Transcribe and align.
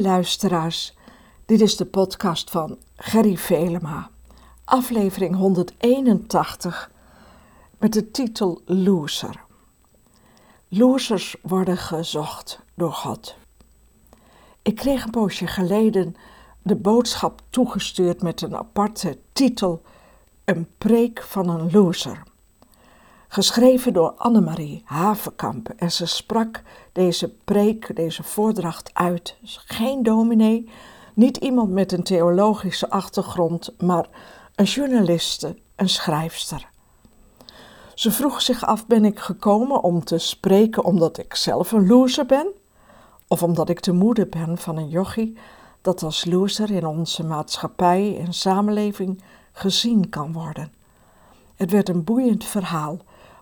Luisteraars, 0.00 0.96
dit 1.46 1.60
is 1.60 1.76
de 1.76 1.84
podcast 1.84 2.50
van 2.50 2.78
Gerry 2.96 3.36
Velema, 3.36 4.10
aflevering 4.64 5.36
181 5.36 6.90
met 7.78 7.92
de 7.92 8.10
titel 8.10 8.62
Loser. 8.64 9.44
Losers 10.68 11.36
worden 11.42 11.76
gezocht 11.76 12.60
door 12.74 12.92
God. 12.92 13.36
Ik 14.62 14.74
kreeg 14.74 15.04
een 15.04 15.10
poosje 15.10 15.46
geleden 15.46 16.16
de 16.62 16.76
boodschap 16.76 17.42
toegestuurd 17.50 18.22
met 18.22 18.42
een 18.42 18.56
aparte 18.56 19.18
titel: 19.32 19.82
Een 20.44 20.68
preek 20.78 21.22
van 21.22 21.48
een 21.48 21.70
loser. 21.70 22.22
Geschreven 23.32 23.92
door 23.92 24.12
Annemarie 24.16 24.82
Havenkamp 24.84 25.68
en 25.68 25.92
ze 25.92 26.06
sprak 26.06 26.62
deze 26.92 27.28
preek, 27.44 27.96
deze 27.96 28.22
voordracht 28.22 28.90
uit. 28.92 29.36
Geen 29.42 30.02
dominee, 30.02 30.70
niet 31.14 31.36
iemand 31.36 31.70
met 31.70 31.92
een 31.92 32.02
theologische 32.02 32.90
achtergrond, 32.90 33.74
maar 33.78 34.06
een 34.54 34.64
journaliste, 34.64 35.56
een 35.76 35.88
schrijfster. 35.88 36.70
Ze 37.94 38.10
vroeg 38.10 38.42
zich 38.42 38.64
af: 38.66 38.86
ben 38.86 39.04
ik 39.04 39.18
gekomen 39.18 39.82
om 39.82 40.04
te 40.04 40.18
spreken 40.18 40.84
omdat 40.84 41.18
ik 41.18 41.34
zelf 41.34 41.72
een 41.72 41.86
loser 41.86 42.26
ben? 42.26 42.46
Of 43.28 43.42
omdat 43.42 43.68
ik 43.68 43.82
de 43.82 43.92
moeder 43.92 44.28
ben 44.28 44.58
van 44.58 44.76
een 44.76 44.88
jochie 44.88 45.38
dat 45.80 46.02
als 46.02 46.24
loser 46.24 46.70
in 46.70 46.86
onze 46.86 47.24
maatschappij 47.24 48.18
en 48.20 48.32
samenleving 48.32 49.22
gezien 49.52 50.08
kan 50.08 50.32
worden? 50.32 50.72
Het 51.54 51.70
werd 51.70 51.88
een 51.88 52.04
boeiend 52.04 52.44
verhaal 52.44 52.98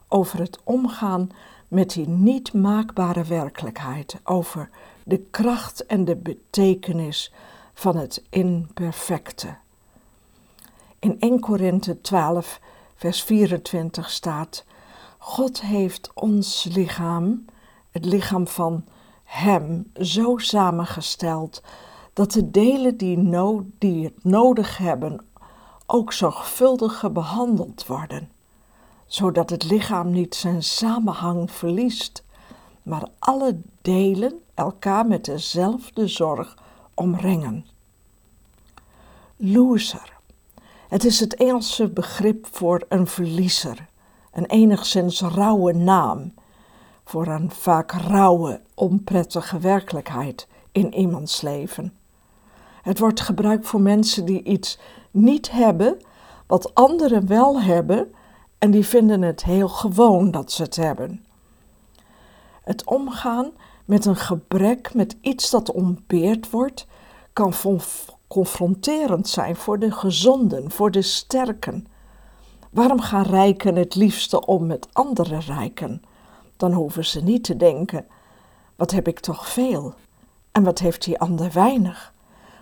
over 0.08 0.38
het 0.38 0.58
omgaan 0.64 1.30
met 1.68 1.90
die 1.90 2.08
niet 2.08 2.52
maakbare 2.52 3.24
werkelijkheid, 3.24 4.20
over 4.24 4.70
de 5.04 5.18
kracht 5.30 5.86
en 5.86 6.04
de 6.04 6.16
betekenis 6.16 7.32
van 7.74 7.96
het 7.96 8.22
imperfecte. 8.30 9.56
In 10.98 11.20
1 11.20 11.40
Korinthe 11.40 12.00
12, 12.00 12.60
vers 12.94 13.22
24 13.22 14.10
staat: 14.10 14.64
God 15.18 15.60
heeft 15.60 16.10
ons 16.14 16.68
lichaam, 16.72 17.44
het 17.90 18.04
lichaam 18.04 18.46
van 18.46 18.84
Hem, 19.24 19.90
zo 20.00 20.36
samengesteld 20.36 21.62
dat 22.12 22.32
de 22.32 22.50
delen 22.50 22.96
die, 22.96 23.30
die 23.78 24.04
het 24.04 24.24
nodig 24.24 24.78
hebben 24.78 25.24
ook 25.86 26.12
zorgvuldig 26.12 27.12
behandeld 27.12 27.86
worden, 27.86 28.30
zodat 29.08 29.50
het 29.50 29.70
lichaam 29.70 30.10
niet 30.10 30.34
zijn 30.34 30.62
samenhang 30.62 31.50
verliest, 31.50 32.24
maar 32.82 33.08
alle 33.18 33.60
delen 33.82 34.40
elkaar 34.54 35.06
met 35.06 35.24
dezelfde 35.24 36.06
zorg 36.06 36.56
omringen. 36.94 37.66
Loser 39.36 40.16
het 40.88 41.04
is 41.04 41.20
het 41.20 41.34
Engelse 41.34 41.88
begrip 41.88 42.46
voor 42.50 42.84
een 42.88 43.06
verliezer, 43.06 43.86
een 44.32 44.46
enigszins 44.46 45.20
rauwe 45.20 45.72
naam 45.72 46.34
voor 47.04 47.26
een 47.26 47.50
vaak 47.50 47.92
rauwe, 47.92 48.60
onprettige 48.74 49.58
werkelijkheid 49.58 50.48
in 50.72 50.94
iemands 50.94 51.40
leven. 51.40 51.92
Het 52.82 52.98
wordt 52.98 53.20
gebruikt 53.20 53.66
voor 53.66 53.80
mensen 53.80 54.24
die 54.24 54.42
iets 54.42 54.78
niet 55.10 55.50
hebben 55.50 56.00
wat 56.46 56.74
anderen 56.74 57.26
wel 57.26 57.60
hebben 57.60 58.14
en 58.58 58.70
die 58.70 58.86
vinden 58.86 59.22
het 59.22 59.44
heel 59.44 59.68
gewoon 59.68 60.30
dat 60.30 60.52
ze 60.52 60.62
het 60.62 60.76
hebben. 60.76 61.24
Het 62.62 62.84
omgaan 62.84 63.50
met 63.84 64.04
een 64.04 64.16
gebrek, 64.16 64.94
met 64.94 65.16
iets 65.20 65.50
dat 65.50 65.72
ontbeerd 65.72 66.50
wordt, 66.50 66.86
kan 67.32 67.54
confronterend 68.28 69.28
zijn 69.28 69.56
voor 69.56 69.78
de 69.78 69.90
gezonden, 69.90 70.70
voor 70.70 70.90
de 70.90 71.02
sterken. 71.02 71.86
Waarom 72.70 73.00
gaan 73.00 73.24
rijken 73.24 73.76
het 73.76 73.94
liefste 73.94 74.46
om 74.46 74.66
met 74.66 74.88
andere 74.92 75.38
rijken? 75.38 76.02
Dan 76.56 76.72
hoeven 76.72 77.04
ze 77.04 77.22
niet 77.22 77.44
te 77.44 77.56
denken: 77.56 78.06
wat 78.76 78.90
heb 78.90 79.08
ik 79.08 79.20
toch 79.20 79.48
veel? 79.48 79.94
En 80.52 80.62
wat 80.62 80.78
heeft 80.78 81.04
die 81.04 81.18
ander 81.18 81.52
weinig? 81.52 82.12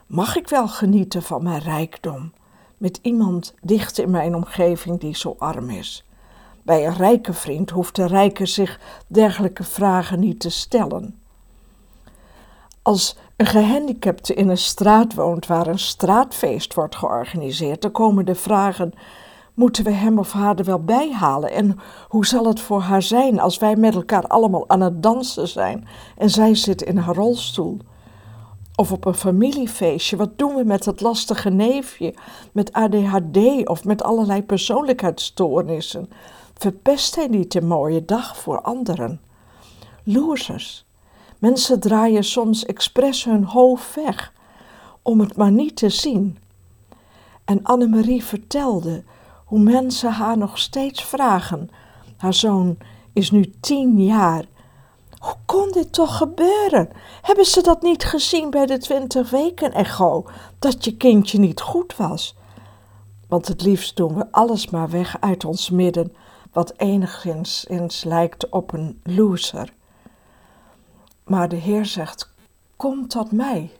Mag 0.06 0.36
ik 0.36 0.48
wel 0.48 0.68
genieten 0.68 1.22
van 1.22 1.42
mijn 1.42 1.60
rijkdom 1.60 2.32
met 2.76 2.98
iemand 3.02 3.54
dicht 3.62 3.98
in 3.98 4.10
mijn 4.10 4.34
omgeving 4.34 5.00
die 5.00 5.16
zo 5.16 5.34
arm 5.38 5.70
is? 5.70 6.04
Bij 6.62 6.86
een 6.86 6.96
rijke 6.96 7.32
vriend 7.32 7.70
hoeft 7.70 7.96
de 7.96 8.06
rijke 8.06 8.46
zich 8.46 8.80
dergelijke 9.06 9.64
vragen 9.64 10.20
niet 10.20 10.40
te 10.40 10.50
stellen. 10.50 11.18
Als 12.82 13.16
een 13.36 13.46
gehandicapte 13.46 14.34
in 14.34 14.48
een 14.48 14.58
straat 14.58 15.14
woont 15.14 15.46
waar 15.46 15.66
een 15.66 15.78
straatfeest 15.78 16.74
wordt 16.74 16.96
georganiseerd, 16.96 17.82
dan 17.82 17.90
komen 17.92 18.24
de 18.24 18.34
vragen: 18.34 18.92
moeten 19.54 19.84
we 19.84 19.90
hem 19.90 20.18
of 20.18 20.32
haar 20.32 20.58
er 20.58 20.64
wel 20.64 20.84
bij 20.84 21.12
halen? 21.12 21.50
En 21.50 21.78
hoe 22.08 22.26
zal 22.26 22.46
het 22.46 22.60
voor 22.60 22.80
haar 22.80 23.02
zijn 23.02 23.40
als 23.40 23.58
wij 23.58 23.76
met 23.76 23.94
elkaar 23.94 24.26
allemaal 24.26 24.68
aan 24.68 24.80
het 24.80 25.02
dansen 25.02 25.48
zijn 25.48 25.88
en 26.16 26.30
zij 26.30 26.54
zit 26.54 26.82
in 26.82 26.96
haar 26.96 27.14
rolstoel? 27.14 27.78
Of 28.76 28.92
op 28.92 29.04
een 29.04 29.14
familiefeestje, 29.14 30.16
wat 30.16 30.38
doen 30.38 30.54
we 30.54 30.64
met 30.64 30.84
dat 30.84 31.00
lastige 31.00 31.50
neefje 31.50 32.14
met 32.52 32.72
ADHD 32.72 33.68
of 33.68 33.84
met 33.84 34.02
allerlei 34.02 34.42
persoonlijkheidsstoornissen? 34.42 36.10
Verpest 36.54 37.14
hij 37.14 37.26
niet 37.26 37.54
een 37.54 37.66
mooie 37.66 38.04
dag 38.04 38.36
voor 38.36 38.60
anderen? 38.60 39.20
Losers 40.02 40.86
Mensen 41.38 41.80
draaien 41.80 42.24
soms 42.24 42.64
expres 42.64 43.24
hun 43.24 43.44
hoofd 43.44 43.94
weg 43.94 44.32
om 45.02 45.20
het 45.20 45.36
maar 45.36 45.50
niet 45.50 45.76
te 45.76 45.88
zien. 45.88 46.38
En 47.44 47.62
Annemarie 47.62 48.24
vertelde 48.24 49.02
hoe 49.44 49.58
mensen 49.58 50.12
haar 50.12 50.38
nog 50.38 50.58
steeds 50.58 51.04
vragen. 51.04 51.70
Haar 52.16 52.34
zoon 52.34 52.76
is 53.12 53.30
nu 53.30 53.52
tien 53.60 54.04
jaar. 54.04 54.44
Hoe 55.26 55.36
kon 55.46 55.70
dit 55.72 55.92
toch 55.92 56.16
gebeuren? 56.16 56.88
Hebben 57.22 57.44
ze 57.44 57.62
dat 57.62 57.82
niet 57.82 58.04
gezien 58.04 58.50
bij 58.50 58.66
de 58.66 58.78
twintig 58.78 59.30
weken 59.30 59.72
echo? 59.72 60.26
Dat 60.58 60.84
je 60.84 60.96
kindje 60.96 61.38
niet 61.38 61.60
goed 61.60 61.96
was? 61.96 62.36
Want 63.28 63.48
het 63.48 63.62
liefst 63.62 63.96
doen 63.96 64.14
we 64.14 64.32
alles 64.32 64.70
maar 64.70 64.90
weg 64.90 65.20
uit 65.20 65.44
ons 65.44 65.70
midden, 65.70 66.14
wat 66.52 66.72
enigszins 66.76 68.04
lijkt 68.04 68.48
op 68.48 68.72
een 68.72 69.00
loser. 69.02 69.72
Maar 71.24 71.48
de 71.48 71.56
Heer 71.56 71.86
zegt: 71.86 72.32
Kom 72.76 73.08
tot 73.08 73.32
mij. 73.32 73.70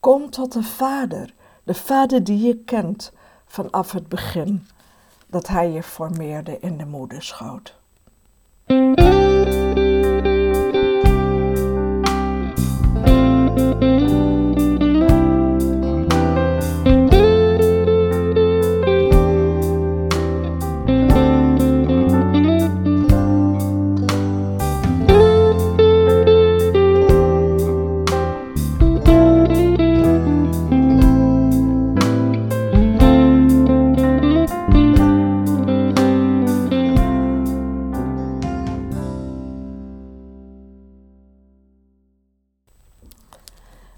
Kom 0.00 0.30
tot 0.30 0.52
de 0.52 0.62
Vader, 0.62 1.34
de 1.64 1.74
Vader 1.74 2.24
die 2.24 2.46
je 2.46 2.56
kent 2.56 3.12
vanaf 3.46 3.92
het 3.92 4.08
begin 4.08 4.66
dat 5.26 5.46
Hij 5.46 5.70
je 5.70 5.82
formeerde 5.82 6.58
in 6.60 6.76
de 6.76 6.86
moederschoot. 6.86 7.74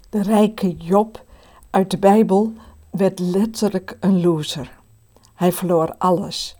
De 0.09 0.21
rijke 0.21 0.75
Job 0.77 1.23
uit 1.69 1.91
de 1.91 1.97
Bijbel 1.97 2.53
werd 2.89 3.19
letterlijk 3.19 3.97
een 3.99 4.21
loser. 4.21 4.79
Hij 5.35 5.51
verloor 5.51 5.95
alles. 5.97 6.55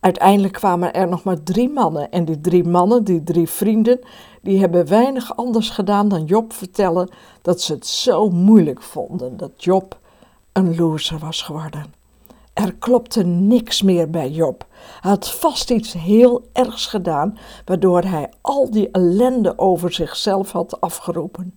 Uiteindelijk 0.00 0.52
kwamen 0.52 0.94
er 0.94 1.08
nog 1.08 1.22
maar 1.22 1.42
drie 1.42 1.68
mannen 1.68 2.10
en 2.10 2.24
die 2.24 2.40
drie 2.40 2.64
mannen, 2.64 3.04
die 3.04 3.22
drie 3.22 3.48
vrienden, 3.48 4.00
die 4.42 4.60
hebben 4.60 4.88
weinig 4.88 5.36
anders 5.36 5.70
gedaan 5.70 6.08
dan 6.08 6.24
Job 6.24 6.52
vertellen 6.52 7.10
dat 7.42 7.60
ze 7.60 7.72
het 7.72 7.86
zo 7.86 8.30
moeilijk 8.30 8.82
vonden 8.82 9.36
dat 9.36 9.64
Job 9.64 9.98
een 10.52 10.76
loser 10.76 11.18
was 11.18 11.42
geworden. 11.42 11.94
Er 12.52 12.74
klopte 12.74 13.22
niks 13.22 13.82
meer 13.82 14.10
bij 14.10 14.30
Job. 14.30 14.66
Hij 15.00 15.10
had 15.10 15.30
vast 15.30 15.70
iets 15.70 15.92
heel 15.92 16.48
ergs 16.52 16.86
gedaan, 16.86 17.38
waardoor 17.64 18.02
hij 18.02 18.30
al 18.40 18.70
die 18.70 18.90
ellende 18.90 19.58
over 19.58 19.92
zichzelf 19.92 20.52
had 20.52 20.80
afgeroepen. 20.80 21.54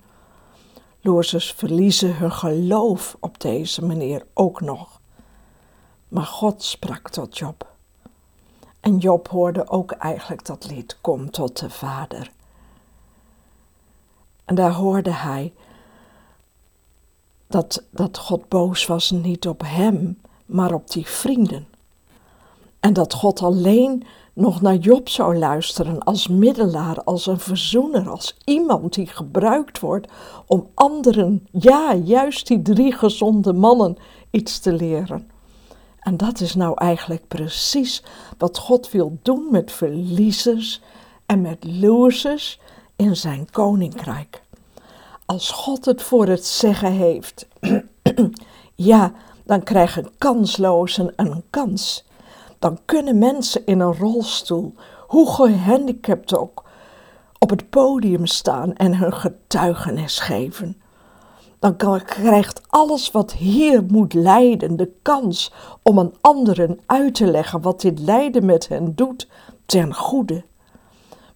Lozers 1.08 1.52
verliezen 1.52 2.18
hun 2.18 2.32
geloof 2.32 3.18
op 3.20 3.40
deze 3.40 3.86
manier 3.86 4.26
ook 4.34 4.62
nog. 4.62 5.02
Maar 6.08 6.26
God 6.26 6.64
sprak 6.64 7.10
tot 7.10 7.38
Job. 7.38 7.76
En 8.80 8.98
Job 8.98 9.28
hoorde 9.28 9.70
ook 9.70 9.92
eigenlijk 9.92 10.46
dat 10.46 10.70
lied 10.70 10.98
Kom 11.02 11.32
tot 11.32 11.60
de 11.60 11.70
Vader. 11.70 12.32
En 14.46 14.56
daar 14.56 14.72
hoorde 14.72 15.12
hij 15.12 15.54
dat, 17.48 17.84
dat 17.92 18.18
God 18.18 18.50
boos 18.50 18.86
was 18.86 19.12
niet 19.12 19.48
op 19.48 19.62
hem, 19.66 20.22
maar 20.46 20.74
op 20.74 20.92
die 20.92 21.06
vrienden. 21.06 21.68
En 22.88 22.94
dat 22.94 23.14
God 23.14 23.42
alleen 23.42 24.04
nog 24.34 24.62
naar 24.62 24.76
Job 24.76 25.10
zou 25.10 25.38
luisteren 25.38 26.04
als 26.04 26.28
middelaar, 26.28 27.04
als 27.04 27.26
een 27.26 27.40
verzoener, 27.40 28.10
als 28.10 28.38
iemand 28.46 28.94
die 28.94 29.08
gebruikt 29.08 29.80
wordt 29.80 30.12
om 30.46 30.68
anderen, 30.74 31.48
ja, 31.52 31.94
juist 31.94 32.48
die 32.48 32.62
drie 32.62 32.92
gezonde 32.92 33.54
mannen, 33.54 33.98
iets 34.32 34.60
te 34.60 34.74
leren. 34.74 35.30
En 36.00 36.18
dat 36.18 36.40
is 36.40 36.56
nou 36.56 36.74
eigenlijk 36.76 37.28
precies 37.28 38.04
wat 38.38 38.58
God 38.58 38.92
wil 38.92 39.18
doen 39.22 39.48
met 39.52 39.72
verliezers 39.72 40.82
en 41.26 41.42
met 41.42 41.64
losers 41.64 42.60
in 42.96 43.16
zijn 43.16 43.48
koninkrijk. 43.52 44.42
Als 45.26 45.52
God 45.52 45.86
het 45.86 46.02
voor 46.02 46.28
het 46.28 46.46
zeggen 46.46 46.92
heeft, 46.92 47.48
ja, 48.76 49.14
dan 49.46 49.64
krijgen 49.64 50.12
kanslozen 50.18 51.14
een 51.16 51.44
kans. 51.50 52.06
Dan 52.60 52.80
kunnen 52.86 53.18
mensen 53.18 53.66
in 53.66 53.80
een 53.80 53.98
rolstoel, 53.98 54.74
hoe 55.08 55.34
gehandicapt 55.34 56.38
ook, 56.38 56.64
op 57.40 57.50
het 57.50 57.70
podium 57.70 58.26
staan 58.26 58.76
en 58.76 58.98
hun 58.98 59.14
getuigenis 59.14 60.20
geven. 60.20 60.82
Dan 61.60 61.76
krijgt 62.06 62.62
alles 62.68 63.12
wat 63.12 63.34
hier 63.34 63.84
moet 63.84 64.14
lijden 64.14 64.76
de 64.76 64.92
kans 65.02 65.54
om 65.82 66.00
aan 66.00 66.14
anderen 66.22 66.80
uit 66.86 67.16
te 67.16 67.26
leggen 67.26 67.62
wat 67.62 67.82
dit 67.82 68.00
lijden 68.00 68.46
met 68.46 68.68
hen 68.68 68.96
doet 68.96 69.28
ten 69.66 69.94
goede. 69.94 70.44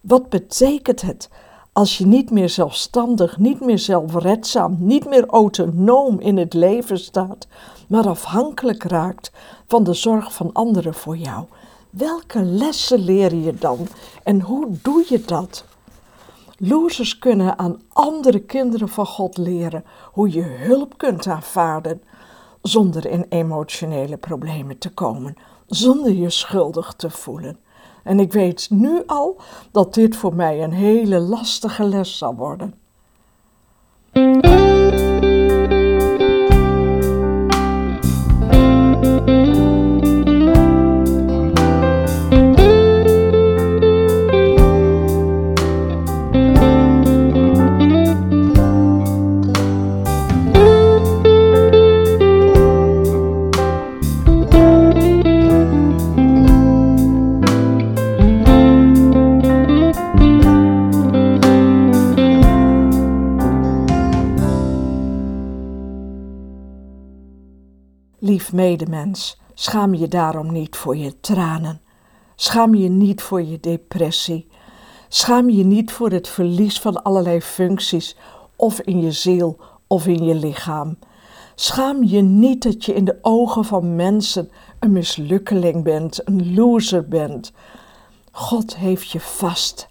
Wat 0.00 0.28
betekent 0.28 1.00
het 1.00 1.28
als 1.72 1.98
je 1.98 2.06
niet 2.06 2.30
meer 2.30 2.48
zelfstandig, 2.48 3.38
niet 3.38 3.60
meer 3.60 3.78
zelfredzaam, 3.78 4.76
niet 4.78 5.08
meer 5.08 5.26
autonoom 5.26 6.20
in 6.20 6.36
het 6.36 6.54
leven 6.54 6.98
staat, 6.98 7.46
maar 7.88 8.08
afhankelijk 8.08 8.82
raakt 8.82 9.32
van 9.66 9.84
de 9.84 9.94
zorg 9.94 10.32
van 10.32 10.52
anderen 10.52 10.94
voor 10.94 11.16
jou? 11.16 11.44
Welke 11.90 12.42
lessen 12.42 12.98
leer 12.98 13.34
je 13.34 13.54
dan 13.54 13.86
en 14.22 14.40
hoe 14.40 14.66
doe 14.82 15.04
je 15.08 15.24
dat? 15.24 15.64
Losers 16.56 17.18
kunnen 17.18 17.58
aan 17.58 17.80
andere 17.88 18.40
kinderen 18.40 18.88
van 18.88 19.06
God 19.06 19.36
leren 19.36 19.84
hoe 20.12 20.32
je 20.32 20.42
hulp 20.42 20.98
kunt 20.98 21.26
aanvaarden 21.26 22.02
zonder 22.62 23.06
in 23.06 23.26
emotionele 23.28 24.16
problemen 24.16 24.78
te 24.78 24.90
komen, 24.90 25.36
zonder 25.66 26.12
je 26.12 26.30
schuldig 26.30 26.94
te 26.96 27.10
voelen. 27.10 27.58
En 28.04 28.20
ik 28.20 28.32
weet 28.32 28.70
nu 28.70 29.02
al 29.06 29.40
dat 29.70 29.94
dit 29.94 30.16
voor 30.16 30.34
mij 30.34 30.62
een 30.62 30.72
hele 30.72 31.18
lastige 31.18 31.84
les 31.84 32.18
zal 32.18 32.34
worden. 32.34 32.81
Lief 68.24 68.52
medemens, 68.52 69.40
schaam 69.54 69.94
je 69.94 70.08
daarom 70.08 70.52
niet 70.52 70.76
voor 70.76 70.96
je 70.96 71.20
tranen. 71.20 71.80
Schaam 72.34 72.74
je 72.74 72.88
niet 72.88 73.22
voor 73.22 73.42
je 73.42 73.60
depressie. 73.60 74.48
Schaam 75.08 75.50
je 75.50 75.64
niet 75.64 75.92
voor 75.92 76.10
het 76.10 76.28
verlies 76.28 76.80
van 76.80 77.02
allerlei 77.02 77.40
functies, 77.40 78.16
of 78.56 78.80
in 78.80 79.00
je 79.00 79.12
ziel 79.12 79.58
of 79.86 80.06
in 80.06 80.24
je 80.24 80.34
lichaam. 80.34 80.96
Schaam 81.54 82.04
je 82.04 82.20
niet 82.20 82.62
dat 82.62 82.84
je 82.84 82.94
in 82.94 83.04
de 83.04 83.18
ogen 83.22 83.64
van 83.64 83.96
mensen 83.96 84.50
een 84.78 84.92
mislukkeling 84.92 85.84
bent, 85.84 86.28
een 86.28 86.54
loser 86.54 87.08
bent. 87.08 87.52
God 88.32 88.76
heeft 88.76 89.10
je 89.10 89.20
vast. 89.20 89.88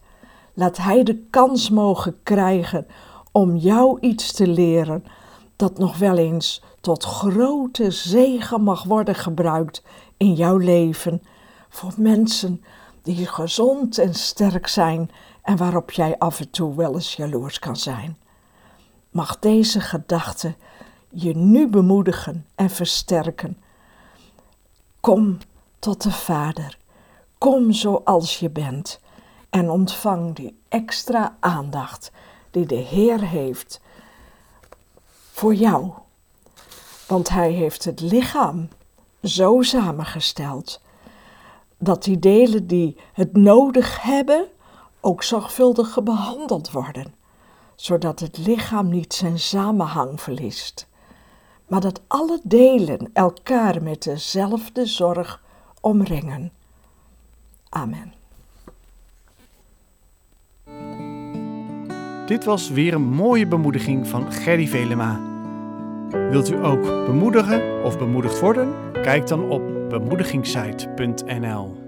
Laat 0.53 0.77
Hij 0.77 1.03
de 1.03 1.23
kans 1.29 1.69
mogen 1.69 2.15
krijgen 2.23 2.87
om 3.31 3.55
jou 3.55 3.97
iets 3.99 4.31
te 4.31 4.47
leren 4.47 5.03
dat 5.55 5.77
nog 5.77 5.97
wel 5.97 6.17
eens 6.17 6.61
tot 6.81 7.03
grote 7.03 7.91
zegen 7.91 8.63
mag 8.63 8.83
worden 8.83 9.15
gebruikt 9.15 9.83
in 10.17 10.33
jouw 10.33 10.57
leven 10.57 11.21
voor 11.69 11.93
mensen 11.97 12.63
die 13.01 13.27
gezond 13.27 13.97
en 13.97 14.13
sterk 14.13 14.67
zijn 14.67 15.11
en 15.41 15.57
waarop 15.57 15.91
jij 15.91 16.17
af 16.17 16.39
en 16.39 16.49
toe 16.49 16.75
wel 16.75 16.93
eens 16.93 17.15
jaloers 17.15 17.59
kan 17.59 17.75
zijn. 17.75 18.17
Mag 19.09 19.39
deze 19.39 19.79
gedachte 19.79 20.55
je 21.09 21.35
nu 21.35 21.67
bemoedigen 21.67 22.45
en 22.55 22.69
versterken. 22.69 23.61
Kom 24.99 25.37
tot 25.79 26.01
de 26.03 26.11
Vader, 26.11 26.77
kom 27.37 27.71
zoals 27.71 28.39
je 28.39 28.49
bent 28.49 28.99
en 29.49 29.69
ontvang 29.69 30.35
die 30.35 30.59
extra 30.69 31.37
aandacht 31.39 32.11
die 32.51 32.65
de 32.65 32.75
Heer 32.75 33.21
heeft 33.21 33.81
voor 35.31 35.53
jou. 35.53 35.91
Want 37.11 37.29
Hij 37.29 37.51
heeft 37.51 37.83
het 37.83 38.01
lichaam 38.01 38.67
zo 39.23 39.61
samengesteld 39.61 40.81
dat 41.77 42.03
die 42.03 42.19
delen 42.19 42.67
die 42.67 42.97
het 43.13 43.37
nodig 43.37 44.01
hebben 44.01 44.45
ook 45.01 45.23
zorgvuldig 45.23 46.03
behandeld 46.03 46.71
worden, 46.71 47.13
zodat 47.75 48.19
het 48.19 48.37
lichaam 48.37 48.89
niet 48.89 49.13
zijn 49.13 49.39
samenhang 49.39 50.21
verliest, 50.21 50.87
maar 51.67 51.81
dat 51.81 52.01
alle 52.07 52.39
delen 52.43 53.09
elkaar 53.13 53.83
met 53.83 54.03
dezelfde 54.03 54.85
zorg 54.85 55.43
omringen. 55.81 56.51
Amen. 57.69 58.13
Dit 62.25 62.43
was 62.43 62.69
weer 62.69 62.93
een 62.93 63.09
mooie 63.09 63.47
bemoediging 63.47 64.07
van 64.07 64.31
Gerry 64.31 64.67
Velema. 64.67 65.30
Wilt 66.11 66.49
u 66.49 66.65
ook 66.65 66.81
bemoedigen 66.81 67.83
of 67.83 67.97
bemoedigd 67.97 68.39
worden? 68.39 68.73
Kijk 68.91 69.27
dan 69.27 69.49
op 69.49 69.89
bemoedigingssite.nl. 69.89 71.80